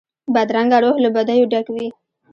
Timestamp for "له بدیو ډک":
1.03-1.67